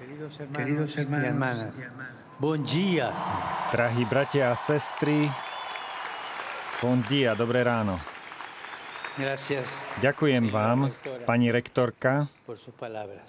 [0.00, 1.76] Queridos hermanos,
[2.40, 3.12] buen día.
[3.70, 5.28] Drahí bratia a sestry,
[6.80, 8.00] bon dia, dobré ráno.
[9.20, 9.68] Gracias
[10.00, 10.88] Ďakujem vám,
[11.28, 12.24] pani rektorka,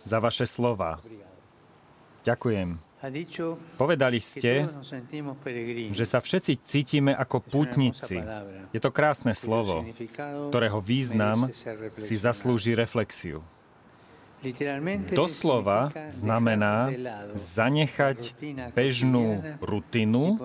[0.08, 1.04] za vaše slova.
[2.24, 2.80] Ďakujem.
[3.76, 4.72] Povedali ste,
[5.92, 8.16] že sa všetci cítime ako pútnici.
[8.72, 9.84] Je to krásne slovo,
[10.48, 11.52] ktorého význam
[12.00, 13.44] si zaslúži reflexiu.
[15.14, 16.90] Doslova znamená
[17.38, 18.34] zanechať
[18.74, 20.42] bežnú rutinu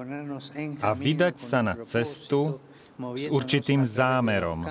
[0.85, 2.61] a vydať sa na cestu
[2.97, 4.65] s určitým zámerom.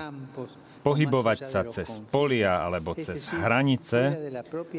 [0.86, 4.30] pohybovať sa cez polia alebo cez hranice,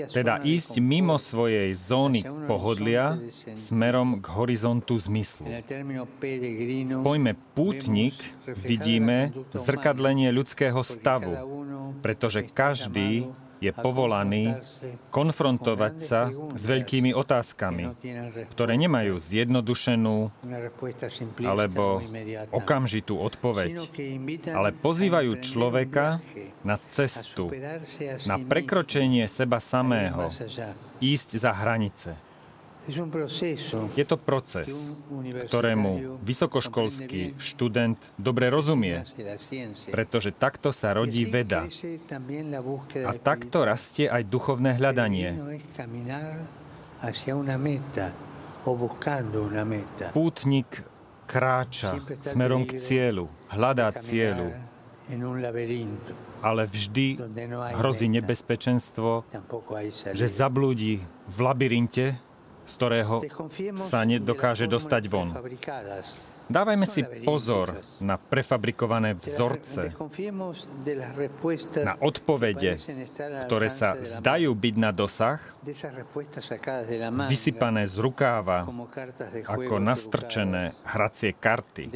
[0.08, 3.20] teda ísť mimo svojej zóny pohodlia
[3.60, 5.52] smerom k horizontu zmyslu.
[6.88, 8.16] V pojme pútnik
[8.48, 11.36] vidíme zrkadlenie ľudského stavu,
[12.00, 14.58] pretože každý je povolaný
[15.10, 17.98] konfrontovať sa s veľkými otázkami,
[18.54, 20.30] ktoré nemajú zjednodušenú
[21.46, 22.02] alebo
[22.54, 23.74] okamžitú odpoveď,
[24.54, 26.22] ale pozývajú človeka
[26.62, 27.50] na cestu,
[28.30, 30.30] na prekročenie seba samého,
[31.02, 32.27] ísť za hranice.
[32.88, 34.96] Je to proces,
[35.48, 39.04] ktorému vysokoškolský študent dobre rozumie,
[39.92, 41.68] pretože takto sa rodí veda
[43.04, 45.36] a takto rastie aj duchovné hľadanie.
[50.16, 50.70] Pútnik
[51.28, 54.56] kráča smerom k cieľu, hľadá cieľu,
[56.44, 57.08] ale vždy
[57.80, 59.28] hrozí nebezpečenstvo,
[60.12, 62.27] že zablúdi v labyrinte,
[62.68, 63.24] z ktorého
[63.80, 65.32] sa nedokáže dostať von.
[66.48, 69.92] Dávajme si pozor na prefabrikované vzorce,
[71.84, 72.80] na odpovede,
[73.44, 75.44] ktoré sa zdajú byť na dosah,
[77.28, 78.64] vysypané z rukáva,
[79.44, 81.92] ako nastrčené hracie karty.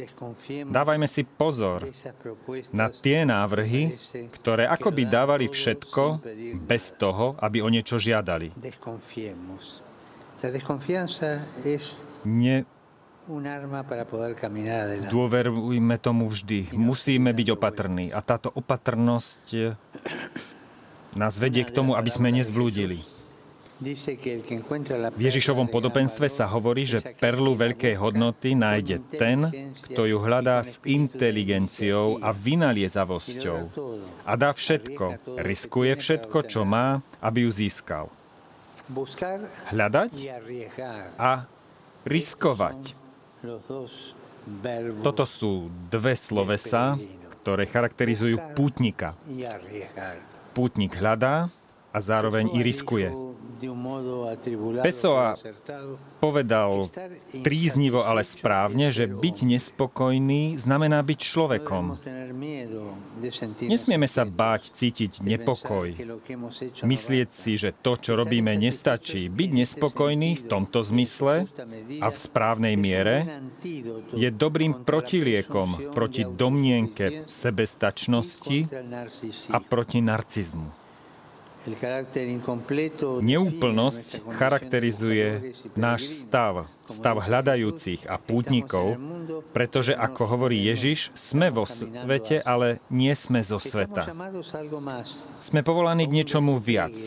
[0.68, 1.88] Dávajme si pozor
[2.76, 3.96] na tie návrhy,
[4.36, 6.20] ktoré akoby dávali všetko
[6.60, 8.52] bez toho, aby o niečo žiadali.
[12.26, 12.66] Ne
[15.06, 16.74] Dôverujme tomu vždy.
[16.74, 18.10] Musíme byť opatrní.
[18.10, 19.78] A táto opatrnosť
[21.14, 22.98] nás vedie k tomu, aby sme nezblúdili.
[23.82, 29.50] V Ježišovom podobenstve sa hovorí, že perlu veľkej hodnoty nájde ten,
[29.90, 33.58] kto ju hľadá s inteligenciou a vynaliezavosťou.
[34.22, 38.06] A dá všetko, riskuje všetko, čo má, aby ju získal.
[39.70, 40.12] Hľadať
[41.18, 41.46] a
[42.02, 42.98] riskovať.
[45.02, 46.98] Toto sú dve slovesa,
[47.38, 49.14] ktoré charakterizujú pútnika.
[50.52, 51.50] Pútnik hľadá
[51.92, 53.32] a zároveň i riskuje.
[54.82, 55.38] Pessoa
[56.18, 56.90] povedal
[57.46, 62.02] tríznivo, ale správne, že byť nespokojný znamená byť človekom.
[63.62, 65.94] Nesmieme sa báť cítiť nepokoj,
[66.82, 69.30] myslieť si, že to, čo robíme, nestačí.
[69.30, 71.46] Byť nespokojný v tomto zmysle
[72.02, 73.46] a v správnej miere
[74.10, 78.58] je dobrým protiliekom proti domnienke sebestačnosti
[79.54, 80.81] a proti narcizmu.
[83.22, 88.98] Neúplnosť charakterizuje náš stav, stav hľadajúcich a pútnikov,
[89.54, 94.10] pretože, ako hovorí Ježiš, sme vo svete, ale nie sme zo sveta.
[95.38, 96.98] Sme povolaní k niečomu viac,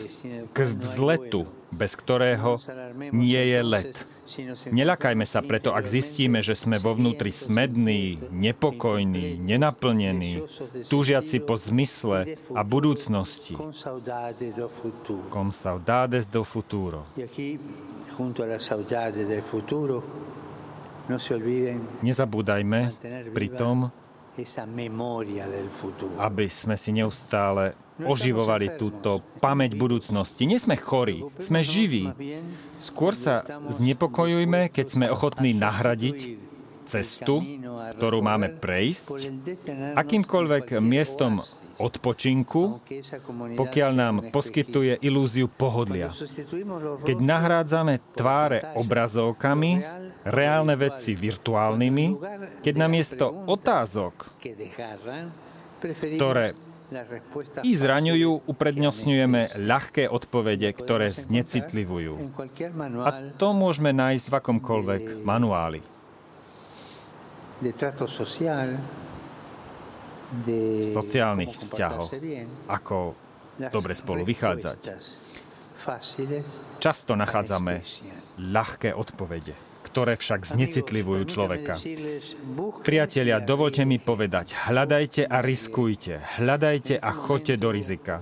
[0.52, 2.56] k vzletu, bez ktorého
[3.12, 4.15] nie je let.
[4.66, 10.42] Neľakajme sa preto, ak zistíme, že sme vo vnútri smední, nepokojní, nenaplnení,
[10.90, 13.54] túžiaci po zmysle a budúcnosti.
[15.30, 17.06] Com saudades do futuro.
[22.02, 22.80] Nezabúdajme
[23.30, 23.94] pri tom,
[26.18, 30.44] aby sme si neustále oživovali túto pamäť budúcnosti.
[30.44, 32.12] Nie sme chorí, sme živí.
[32.76, 36.18] Skôr sa znepokojujme, keď sme ochotní nahradiť
[36.86, 37.42] cestu,
[37.98, 39.34] ktorú máme prejsť,
[39.98, 41.42] akýmkoľvek miestom
[41.76, 42.80] odpočinku,
[43.56, 46.08] pokiaľ nám poskytuje ilúziu pohodlia.
[47.04, 49.84] Keď nahrádzame tváre obrazovkami,
[50.24, 52.06] reálne veci virtuálnymi,
[52.64, 54.40] keď namiesto otázok,
[56.16, 56.56] ktoré
[57.66, 62.14] i zraňujú, uprednostňujeme ľahké odpovede, ktoré znecitlivujú.
[63.02, 65.82] A to môžeme nájsť v akomkoľvek manuáli.
[70.94, 72.10] sociálnych vzťahoch,
[72.70, 72.98] ako
[73.70, 74.80] dobre spolu vychádzať,
[76.82, 77.78] Často nachádzame
[78.42, 79.54] ľahké odpovede,
[79.96, 81.80] ktoré však znecitlivujú človeka.
[82.84, 88.20] Priatelia, dovolte mi povedať, hľadajte a riskujte, hľadajte a choďte do rizika.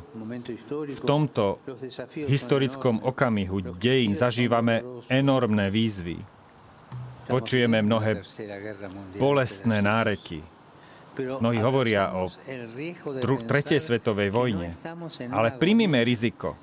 [0.71, 1.59] V tomto
[2.15, 6.23] historickom okamihu dejín zažívame enormné výzvy.
[7.27, 8.23] Počujeme mnohé
[9.19, 10.47] bolestné náreky,
[11.15, 12.27] Mnohí hovoria o
[13.23, 14.75] tretej svetovej vojne,
[15.31, 16.59] ale príjmime riziko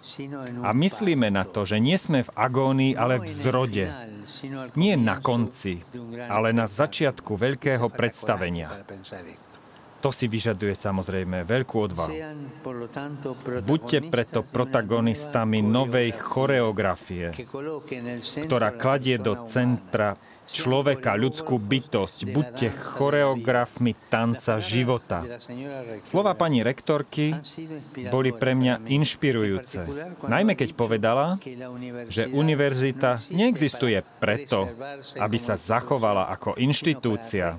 [0.62, 3.86] a myslíme na to, že nie sme v agónii, ale v zrode.
[4.76, 5.80] Nie na konci,
[6.28, 8.84] ale na začiatku veľkého predstavenia.
[10.02, 12.16] To si vyžaduje samozrejme veľkú odvahu.
[13.62, 17.38] Buďte preto protagonistami novej choreografie,
[18.50, 20.18] ktorá kladie do centra
[20.52, 22.20] človeka, ľudskú bytosť.
[22.30, 25.24] Buďte choreografmi tanca života.
[26.04, 27.32] Slova pani rektorky
[28.12, 29.80] boli pre mňa inšpirujúce.
[30.28, 31.40] Najmä keď povedala,
[32.12, 34.68] že univerzita neexistuje preto,
[35.18, 37.56] aby sa zachovala ako inštitúcia,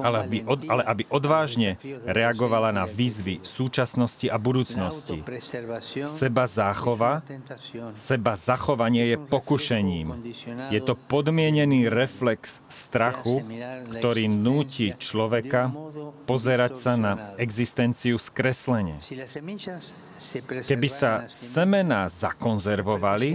[0.00, 5.22] ale aby, od, ale aby odvážne reagovala na výzvy súčasnosti a budúcnosti.
[6.04, 7.24] Seba záchova,
[7.96, 10.08] seba zachovanie je pokušením.
[10.72, 13.40] Je to podmienený reflex strachu,
[13.96, 15.72] ktorý núti človeka
[16.26, 18.98] pozerať sa na existenciu skreslenie.
[20.66, 23.30] Keby sa semená zakonzervovali,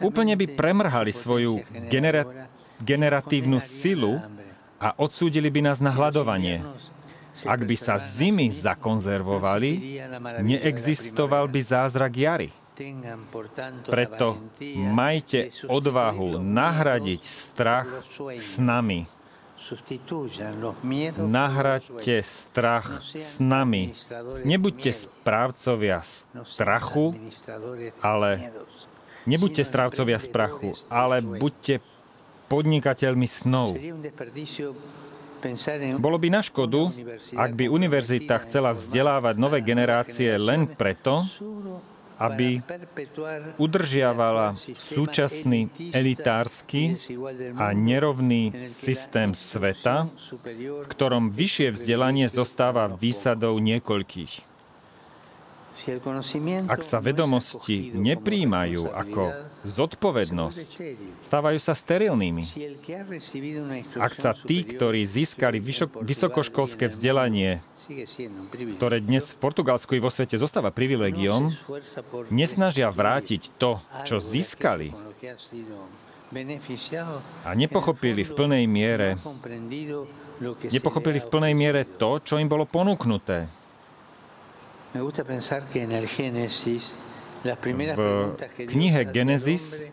[0.00, 2.48] úplne by premrhali svoju genera-
[2.80, 4.18] generatívnu silu
[4.80, 6.64] a odsúdili by nás na hľadovanie.
[7.44, 10.00] Ak by sa zimy zakonzervovali,
[10.42, 12.50] neexistoval by zázrak jary.
[13.84, 14.40] Preto
[14.90, 17.88] majte odvahu nahradiť strach
[18.34, 19.04] s nami.
[21.20, 23.92] Nahraďte strach s nami.
[24.48, 26.00] Nebuďte správcovia
[26.48, 27.12] strachu,
[28.00, 28.48] ale
[29.28, 31.84] nebuďte správcovia strachu, ale buďte
[32.50, 33.78] podnikateľmi snov.
[35.96, 36.92] Bolo by na škodu,
[37.32, 41.24] ak by univerzita chcela vzdelávať nové generácie len preto,
[42.20, 42.60] aby
[43.56, 46.92] udržiavala súčasný elitársky
[47.56, 50.04] a nerovný systém sveta,
[50.84, 54.49] v ktorom vyššie vzdelanie zostáva výsadou niekoľkých.
[56.68, 59.22] Ak sa vedomosti nepríjmajú ako
[59.64, 60.68] zodpovednosť,
[61.24, 62.44] stávajú sa sterilnými.
[63.96, 65.62] Ak sa tí, ktorí získali
[66.04, 67.62] vysokoškolské vzdelanie,
[68.76, 71.54] ktoré dnes v Portugalsku i vo svete zostáva privilegiom,
[72.28, 74.92] nesnažia vrátiť to, čo získali,
[77.42, 79.18] a nepochopili v plnej miere
[80.70, 83.59] nepochopili v plnej miere to, čo im bolo ponúknuté.
[84.90, 84.98] V
[88.66, 89.86] knihe Genesis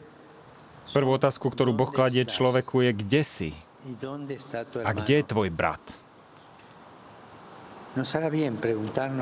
[0.89, 3.49] prvú otázku, ktorú Boh kladie človeku je, kde si?
[4.81, 5.85] A kde je tvoj brat?
[7.97, 8.05] No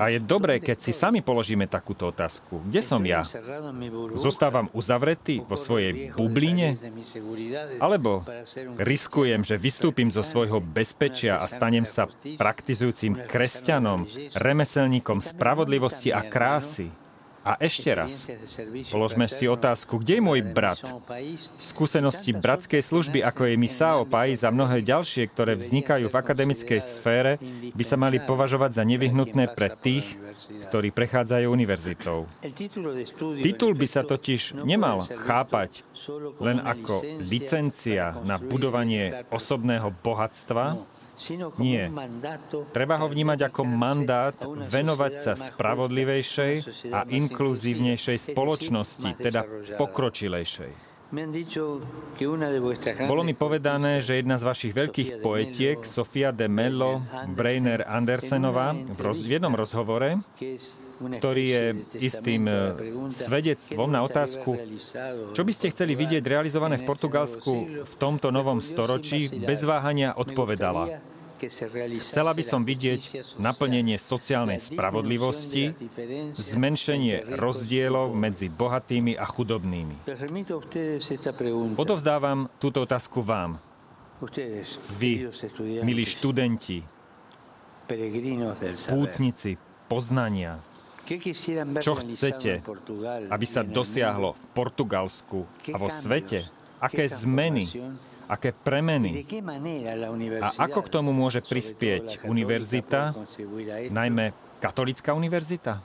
[0.03, 2.59] A je dobré, keď si sami položíme takúto otázku.
[2.67, 3.23] Kde som ja?
[4.19, 6.75] Zostávam uzavretý vo svojej bubline?
[7.79, 8.27] Alebo
[8.75, 14.03] riskujem, že vystúpim zo svojho bezpečia a stanem sa praktizujúcim kresťanom,
[14.35, 17.04] remeselníkom spravodlivosti a krásy?
[17.45, 18.25] A ešte raz,
[18.89, 20.81] položme si otázku, kde je môj brat?
[21.61, 27.37] Skúsenosti bratskej služby, ako je Misao Pais a mnohé ďalšie, ktoré vznikajú v akademickej sfére,
[27.69, 30.17] by sa mali považovať za nevyhnutné pre tých,
[30.73, 32.25] ktorí prechádzajú univerzitou.
[33.45, 35.85] Titul by sa totiž nemal chápať
[36.41, 40.94] len ako licencia na budovanie osobného bohatstva,
[41.57, 41.83] nie.
[42.71, 46.53] Treba ho vnímať ako mandát venovať sa spravodlivejšej
[46.91, 49.41] a inkluzívnejšej spoločnosti, teda
[49.79, 50.84] pokročilejšej.
[53.05, 58.99] Bolo mi povedané, že jedna z vašich veľkých poetiek, Sofia de Mello Breiner Andersenová, v,
[58.99, 60.17] roz, v jednom rozhovore,
[60.97, 61.63] ktorý je
[62.01, 62.57] istým eh,
[63.13, 64.57] svedectvom na otázku,
[65.35, 71.14] čo by ste chceli vidieť realizované v Portugalsku v tomto novom storočí, bez váhania odpovedala.
[72.01, 75.75] Chcela by som vidieť naplnenie sociálnej spravodlivosti,
[76.35, 80.09] zmenšenie rozdielov medzi bohatými a chudobnými.
[81.75, 83.59] Odovzdávam túto otázku vám.
[84.95, 85.27] Vy,
[85.83, 86.79] milí študenti,
[88.87, 89.59] pútnici
[89.91, 90.63] poznania,
[91.77, 92.65] čo chcete,
[93.29, 96.49] aby sa dosiahlo v Portugalsku a vo svete?
[96.81, 97.69] Aké zmeny,
[98.25, 99.25] aké premeny
[100.41, 103.13] a ako k tomu môže prispieť univerzita,
[103.89, 105.81] najmä katolická univerzita?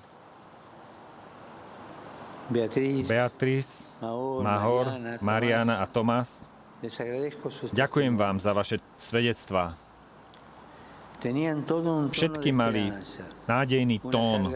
[3.06, 3.94] Beatriz,
[4.42, 4.90] Mahor,
[5.22, 6.42] Mariana a Tomás,
[7.70, 9.78] ďakujem vám za vaše svedectvá.
[12.10, 12.88] Všetky mali
[13.44, 14.48] nádejný tón,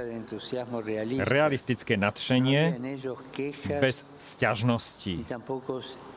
[1.21, 2.81] realistické nadšenie,
[3.85, 5.29] bez sťažností.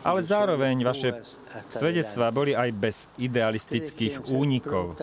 [0.08, 1.20] Ale zároveň vaše
[1.68, 4.96] svedectvá boli aj bez idealistických únikov.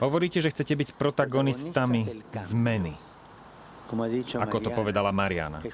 [0.00, 2.96] Hovoríte, že chcete byť protagonistami zmeny
[4.36, 5.64] ako to povedala Mariana.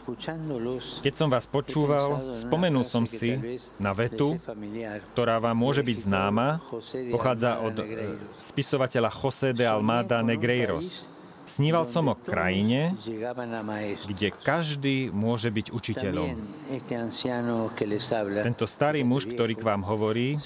[1.02, 4.38] Keď som vás počúval, spomenul som si na vetu,
[5.14, 6.62] ktorá vám môže byť známa,
[7.10, 7.84] pochádza od e,
[8.38, 11.10] spisovateľa José de Almada Negreiros.
[11.44, 12.96] Sníval som o krajine,
[14.08, 16.28] kde každý môže byť učiteľom.
[18.40, 20.40] Tento starý muž, ktorý k vám hovorí,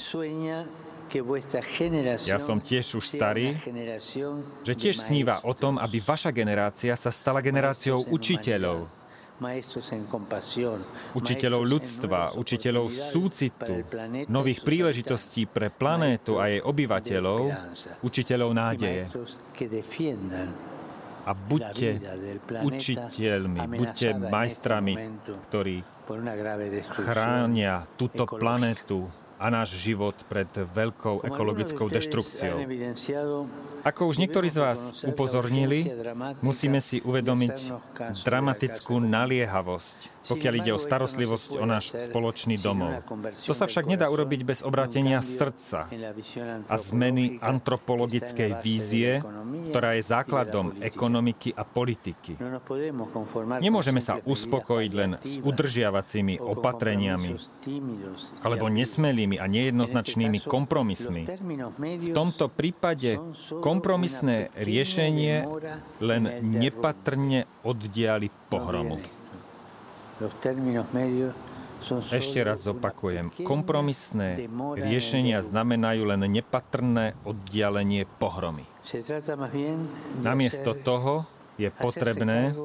[2.28, 3.57] ja som tiež už starý,
[4.61, 8.90] že tiež sníva o tom, aby vaša generácia sa stala generáciou učiteľov.
[11.14, 13.87] Učiteľov ľudstva, učiteľov súcitu,
[14.26, 17.55] nových príležitostí pre planétu a jej obyvateľov,
[18.02, 19.07] učiteľov nádeje.
[21.29, 22.01] A buďte
[22.65, 24.95] učiteľmi, buďte majstrami,
[25.45, 25.85] ktorí
[26.89, 32.65] chránia túto planetu a náš život pred veľkou ekologickou deštrukciou.
[33.85, 35.91] Ako už niektorí z vás upozornili,
[36.43, 37.57] musíme si uvedomiť
[38.27, 43.03] dramatickú naliehavosť, pokiaľ ide o starostlivosť o náš spoločný domov.
[43.47, 45.89] To sa však nedá urobiť bez obrátenia srdca
[46.69, 49.23] a zmeny antropologickej vízie,
[49.71, 52.37] ktorá je základom ekonomiky a politiky.
[53.59, 57.31] Nemôžeme sa uspokojiť len s udržiavacími opatreniami
[58.43, 61.23] alebo nesmelými a nejednoznačnými kompromismi.
[61.79, 63.19] V tomto prípade
[63.69, 65.45] kompromisné riešenie
[66.01, 68.97] len nepatrne oddiali pohromu.
[72.11, 73.31] Ešte raz zopakujem.
[73.45, 78.65] Kompromisné riešenia znamenajú len nepatrné oddialenie pohromy.
[80.25, 81.29] Namiesto toho
[81.61, 82.57] je potrebné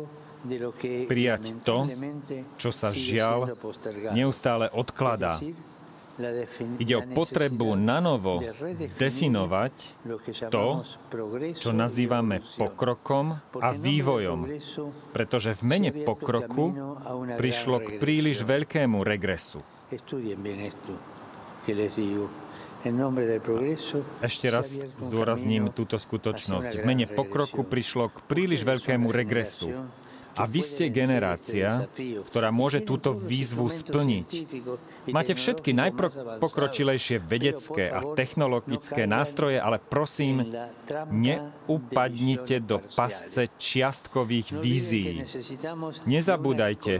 [1.11, 1.87] prijať to,
[2.55, 3.53] čo sa žiaľ
[4.15, 5.39] neustále odkladá
[6.77, 8.37] Ide o potrebu nanovo
[9.01, 9.73] definovať
[10.53, 10.85] to,
[11.57, 14.45] čo nazývame pokrokom a vývojom,
[15.09, 16.69] pretože v mene pokroku
[17.33, 19.65] prišlo k príliš veľkému regresu.
[24.21, 24.67] Ešte raz
[25.01, 26.71] zdôrazním túto skutočnosť.
[26.77, 29.87] V mene pokroku prišlo k príliš veľkému regresu
[30.33, 31.85] a vy ste generácia,
[32.27, 34.29] ktorá môže túto výzvu splniť.
[35.13, 40.49] Máte všetky najpokročilejšie vedecké a technologické nástroje, ale prosím,
[41.11, 45.21] neupadnite do pasce čiastkových vízií.
[46.09, 46.93] Nezabúdajte,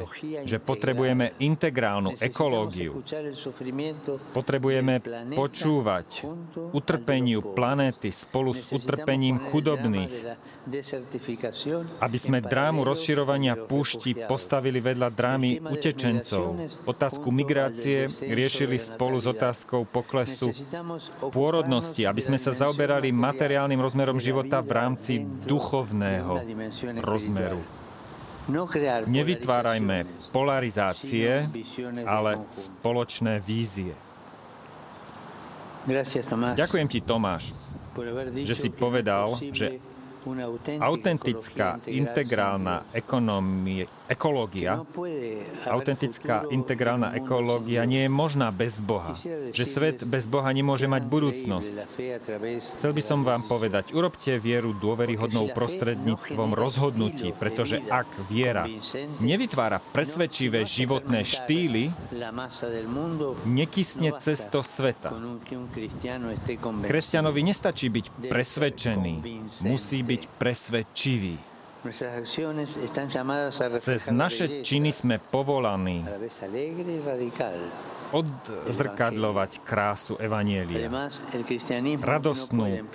[0.46, 3.02] že potrebujeme integrálnu ekológiu.
[4.36, 5.02] Potrebujeme
[5.34, 6.30] počúvať
[6.76, 10.14] utrpeniu planéty spolu s utrpením chudobných,
[11.98, 16.60] aby sme drámu rozširovali rozširovania púšti postavili vedľa drámy utečencov.
[16.84, 20.52] Otázku migrácie riešili spolu s otázkou poklesu
[21.32, 26.44] pôrodnosti, aby sme sa zaoberali materiálnym rozmerom života v rámci duchovného
[27.00, 27.64] rozmeru.
[29.08, 30.04] Nevytvárajme
[30.36, 31.48] polarizácie,
[32.04, 33.96] ale spoločné vízie.
[36.60, 37.56] Ďakujem ti, Tomáš,
[38.44, 39.80] že si povedal, že
[40.80, 44.84] autentická integrálna ekonomie, ekológia,
[45.64, 49.16] autentická integrálna ekológia nie je možná bez Boha.
[49.56, 51.74] Že svet bez Boha nemôže mať budúcnosť.
[52.80, 58.68] Chcel by som vám povedať, urobte vieru dôveryhodnou prostredníctvom rozhodnutí, pretože ak viera
[59.24, 61.94] nevytvára presvedčivé životné štýly,
[63.48, 65.16] nekysne cesto sveta.
[66.84, 69.14] Kresťanovi nestačí byť presvedčený,
[69.64, 71.53] musí byť presvedčivý.
[73.80, 76.08] Cez naše činy sme povolaní
[78.14, 81.10] odzrkadľovať krásu Evanielia.
[82.00, 82.86] Radostnú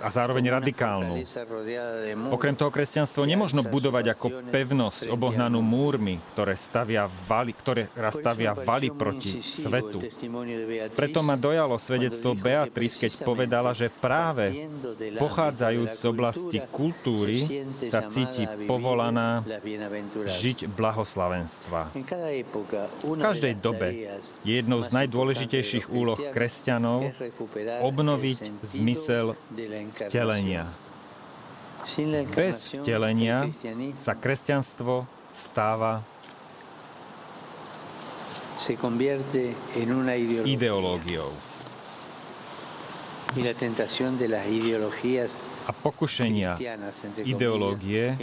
[0.00, 1.20] a zároveň radikálnu.
[2.32, 8.88] Okrem toho kresťanstvo nemožno budovať ako pevnosť obohnanú múrmi, ktoré stavia vali, ktoré stavia vali
[8.88, 10.00] proti svetu.
[10.96, 14.66] Preto ma dojalo svedectvo Beatrice, keď povedala, že práve
[15.20, 19.44] pochádzajúc z oblasti kultúry sa cíti povolaná
[20.24, 21.92] žiť blahoslavenstva.
[23.04, 24.08] V každej dobe
[24.44, 27.12] je jednou z najdôležitejších úloh kresťanov
[27.84, 29.36] obnoviť zmysel
[29.96, 30.70] vtelenia.
[32.36, 33.48] Bez vtelenia
[33.96, 36.04] sa kresťanstvo stáva
[40.44, 41.32] ideológiou.
[45.60, 46.58] A pokušenia
[47.22, 48.18] ideológie,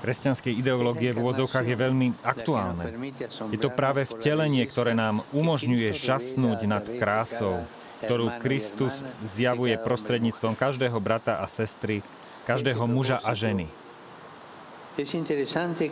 [0.00, 3.14] kresťanskej ideológie v úvodzovkách je veľmi aktuálne.
[3.52, 7.64] Je to práve vtelenie, ktoré nám umožňuje žasnúť nad krásou,
[8.04, 8.92] ktorú Kristus
[9.24, 12.04] zjavuje prostredníctvom každého brata a sestry,
[12.44, 13.66] každého muža a ženy.
[14.96, 15.04] V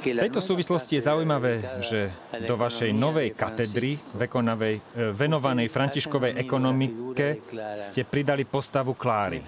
[0.00, 2.08] tejto súvislosti je zaujímavé, že
[2.48, 7.44] do vašej novej katedry vekonavej, e, venovanej Františkovej ekonomike
[7.76, 9.44] ste pridali postavu Kláry.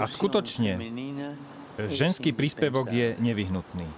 [0.00, 0.72] A skutočne,
[1.88, 3.88] Ženský príspevok je nevyhnutný.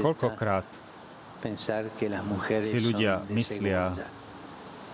[0.00, 0.68] Koľkokrát
[2.60, 3.96] si ľudia myslia,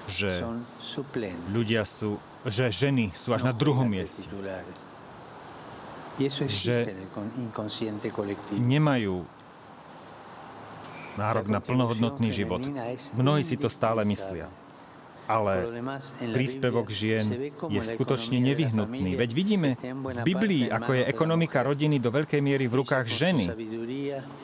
[0.07, 0.47] že
[1.50, 4.31] ľudia sú, že ženy sú až na druhom mieste.
[6.47, 6.76] Že
[8.55, 9.26] nemajú
[11.19, 12.62] nárok na plnohodnotný život.
[13.19, 14.47] Mnohí si to stále myslia
[15.26, 15.83] ale
[16.33, 19.18] príspevok žien je skutočne nevyhnutný.
[19.18, 23.47] Veď vidíme v Biblii, ako je ekonomika rodiny do veľkej miery v rukách ženy.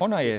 [0.03, 0.37] Ona je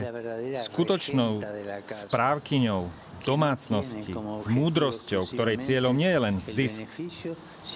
[0.60, 1.42] skutočnou
[1.88, 6.84] správkyňou domácnosti s múdrosťou, ktorej cieľom nie je len zisk,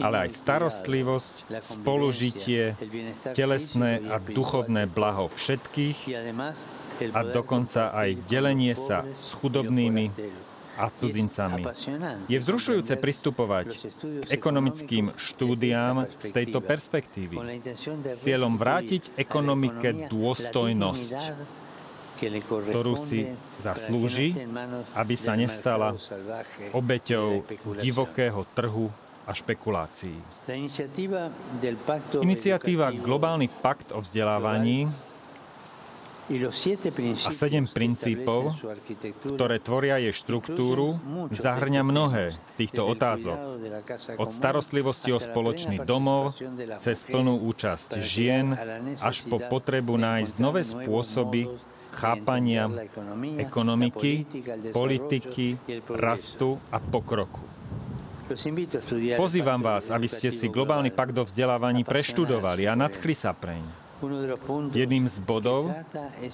[0.03, 2.75] ale aj starostlivosť, spolužitie,
[3.31, 5.99] telesné a duchovné blaho všetkých
[7.15, 10.11] a dokonca aj delenie sa s chudobnými
[10.77, 11.65] a cudzincami.
[12.29, 13.67] Je vzrušujúce pristupovať
[13.99, 17.65] k ekonomickým štúdiám z tejto perspektívy
[18.05, 21.17] s cieľom vrátiť ekonomike dôstojnosť,
[22.45, 24.37] ktorú si zaslúži,
[24.93, 25.97] aby sa nestala
[26.73, 27.45] obeťou
[27.81, 28.93] divokého trhu
[29.27, 30.15] a špekulácií.
[32.23, 34.87] Iniciatíva Globálny pakt o vzdelávaní
[36.27, 38.51] a sedem princípov,
[39.23, 40.99] ktoré tvoria jej štruktúru,
[41.31, 43.39] zahrňa mnohé z týchto otázok.
[44.19, 46.35] Od starostlivosti o spoločný domov,
[46.83, 48.51] cez plnú účasť žien,
[48.99, 51.47] až po potrebu nájsť nové spôsoby
[51.95, 52.67] chápania
[53.39, 54.27] ekonomiky,
[54.75, 55.55] politiky,
[55.87, 57.39] rastu a pokroku.
[59.15, 63.86] Pozývam vás, aby ste si globálny pakt o vzdelávaní preštudovali a nadchli sa preň.
[64.77, 65.73] Jedným z bodov,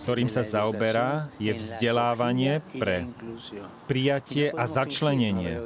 [0.04, 3.08] ktorým sa zaoberá, je vzdelávanie pre
[3.88, 5.64] prijatie a začlenenie.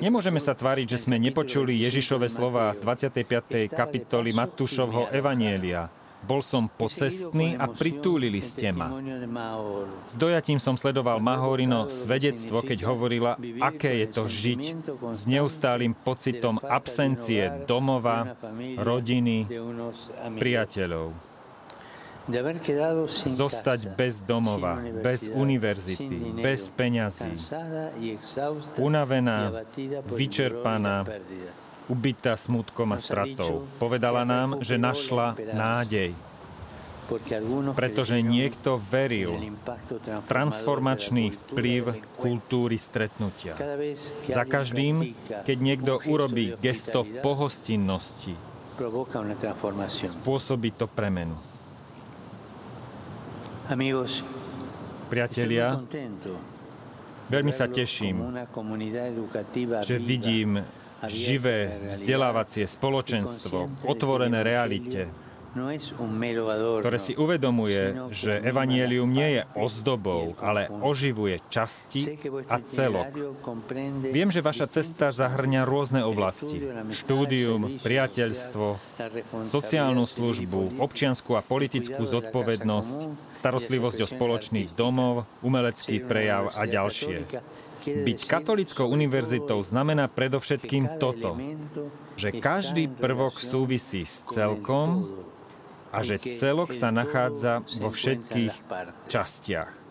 [0.00, 3.68] Nemôžeme sa tváriť, že sme nepočuli Ježišove slova z 25.
[3.68, 5.92] kapitoly Matúšovho Evanielia.
[6.24, 8.88] Bol som pocestný a pritúlili ste ma.
[10.08, 14.62] S dojatím som sledoval Mahorino svedectvo, keď hovorila, aké je to žiť
[15.12, 18.34] s neustálým pocitom absencie domova,
[18.80, 19.44] rodiny,
[20.40, 21.34] priateľov.
[23.28, 27.36] Zostať bez domova, bez univerzity, bez peňazí,
[28.80, 29.68] unavená,
[30.08, 31.04] vyčerpaná,
[31.88, 33.68] ubitá smutkom a stratou.
[33.76, 36.16] Povedala nám, že našla nádej,
[37.76, 39.36] pretože niekto veril
[39.92, 43.52] v transformačný vplyv kultúry stretnutia.
[44.24, 45.12] Za každým,
[45.44, 48.32] keď niekto urobí gesto pohostinnosti,
[50.08, 51.36] spôsobí to premenu.
[55.04, 55.78] Priatelia,
[57.28, 58.24] veľmi sa teším,
[59.84, 60.64] že vidím
[61.08, 65.08] živé vzdelávacie spoločenstvo, otvorené realite,
[65.54, 72.18] ktoré si uvedomuje, že evanielium nie je ozdobou, ale oživuje časti
[72.50, 73.14] a celok.
[74.10, 76.58] Viem, že vaša cesta zahrňa rôzne oblasti.
[76.90, 78.82] Štúdium, priateľstvo,
[79.46, 82.98] sociálnu službu, občianskú a politickú zodpovednosť,
[83.38, 87.30] starostlivosť o spoločných domov, umelecký prejav a ďalšie.
[87.84, 91.36] Byť katolickou univerzitou znamená predovšetkým toto,
[92.16, 95.04] že každý prvok súvisí s celkom
[95.92, 98.54] a že celok sa nachádza vo všetkých
[99.12, 99.84] častiach.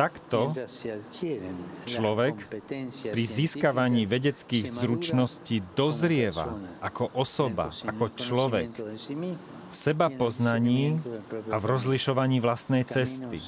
[0.00, 0.56] Takto
[1.84, 2.36] človek
[3.12, 8.72] pri získavaní vedeckých zručností dozrieva ako osoba, ako človek,
[9.66, 11.00] v seba poznaní
[11.50, 13.42] a v rozlišovaní vlastnej cesty.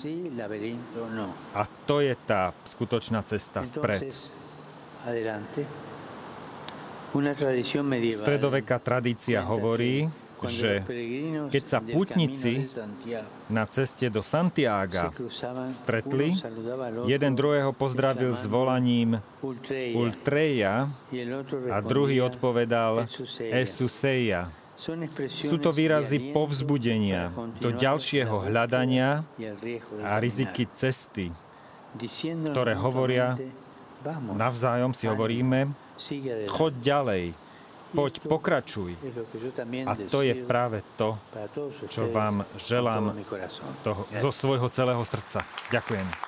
[1.55, 4.11] A to je tá skutočná cesta vpred.
[8.13, 10.11] Stredoveká tradícia hovorí,
[10.47, 10.87] že
[11.51, 12.69] keď sa putníci
[13.51, 15.11] na ceste do Santiaga
[15.67, 16.37] stretli,
[17.11, 19.19] jeden druhého pozdravil s volaním
[19.99, 20.87] Ultreja
[21.73, 23.11] a druhý odpovedal
[23.51, 24.53] Esuseja.
[25.29, 29.27] Sú to výrazy povzbudenia do ďalšieho hľadania
[30.07, 31.35] a riziky cesty,
[32.55, 33.35] ktoré hovoria,
[34.39, 35.75] navzájom si hovoríme,
[36.47, 37.25] choď ďalej,
[37.91, 38.95] poď, pokračuj.
[39.83, 41.19] A to je práve to,
[41.91, 43.19] čo vám želám
[43.51, 45.43] z toho, zo svojho celého srdca.
[45.75, 46.28] Ďakujem.